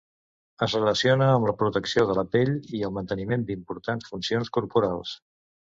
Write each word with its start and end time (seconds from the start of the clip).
Es 0.67 0.71
relaciona 0.77 1.27
amb 1.33 1.45
la 1.49 1.53
protecció 1.59 2.07
de 2.13 2.17
la 2.21 2.25
pell 2.37 2.57
i 2.79 2.83
el 2.89 2.97
manteniment 2.99 3.47
d'importants 3.51 4.13
funcions 4.15 4.55
corporals. 4.59 5.19